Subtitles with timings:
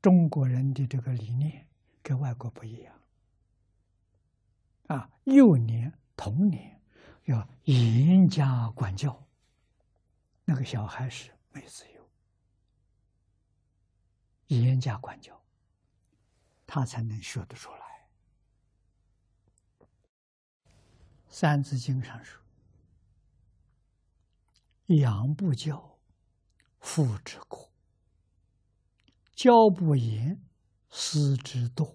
[0.00, 1.66] 中国人的这个理念
[2.02, 2.94] 跟外国不一样。
[4.86, 6.80] 啊，幼年、童年
[7.24, 9.26] 要严加管教，
[10.44, 12.08] 那个小孩是没自由，
[14.46, 15.38] 严加管教，
[16.66, 17.78] 他才能学得出来。
[21.28, 22.42] 《三字经》上说
[24.96, 25.98] ：“养不教，
[26.80, 27.67] 父之过；
[29.38, 30.42] 教不严，
[30.90, 31.94] 师之惰。”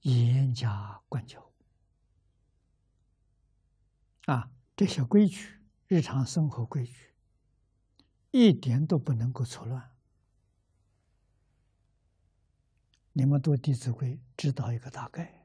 [0.00, 1.52] 严加管教
[4.24, 7.12] 啊，这些规矩，日常生活规矩，
[8.30, 9.92] 一点都不能够错乱。
[13.12, 15.44] 你们读《弟子规》，知道一个大概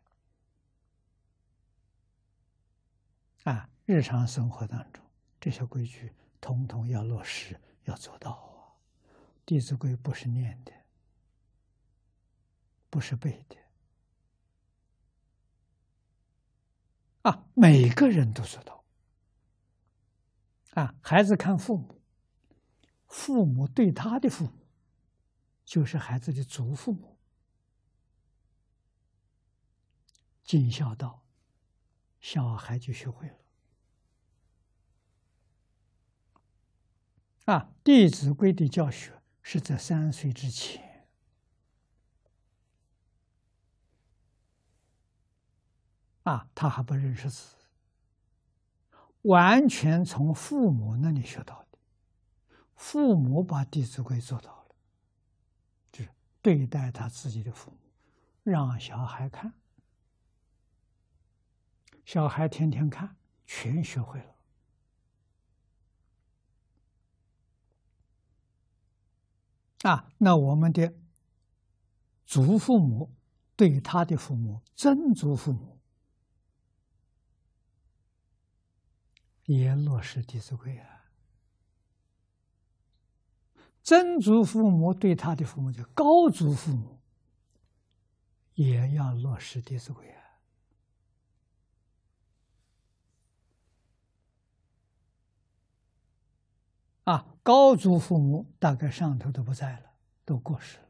[3.43, 5.03] 啊，日常生活当中
[5.41, 8.77] 这些规矩，统统要落实，要做到啊。
[9.43, 10.71] 《弟子规》不是念的，
[12.91, 13.57] 不是背的。
[17.23, 18.85] 啊，每个人都做到。
[20.75, 21.99] 啊，孩子看父母，
[23.07, 24.67] 父母对他的父母，
[25.65, 27.17] 就是孩子的祖父母，
[30.43, 31.26] 尽孝道，
[32.20, 33.35] 小孩就学会了。
[37.52, 41.10] 啊，《弟子规》的教学是在三岁之前。
[46.24, 47.55] 啊，他还不认识字，
[49.24, 51.77] 完全从父母那里学到的。
[52.76, 54.76] 父母把《弟子规》做到了，
[55.91, 56.10] 就是
[56.41, 57.77] 对待他自己的父母，
[58.44, 59.54] 让小孩看，
[62.05, 64.35] 小孩天天看，全学会了。
[69.84, 70.94] 啊，那我们的
[72.25, 73.16] 祖父母
[73.55, 75.79] 对他的父母，曾祖父母。
[79.45, 81.11] 也落实《弟子规》啊，
[83.83, 87.01] 曾祖父母对他的父母叫高祖父母，
[88.53, 90.20] 也要落实《弟子规》啊。
[97.03, 99.91] 啊，高祖父母大概上头都不在了，
[100.23, 100.88] 都过世了。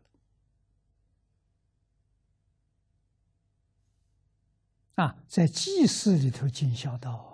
[5.03, 7.31] 啊，在祭祀里头尽孝道啊。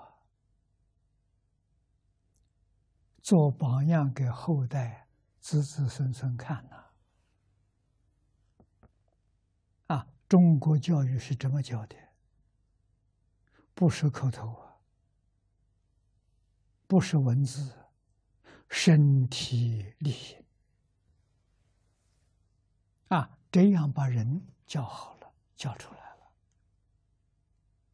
[3.22, 5.08] 做榜样给后代
[5.42, 6.86] 子子孙孙看呐！
[9.88, 11.98] 啊，中国教育是这么教的，
[13.74, 14.78] 不是口头啊，
[16.88, 17.77] 不是文字，
[18.70, 20.38] 身体力行
[23.10, 26.07] 啊，这样把人教好了，教出来。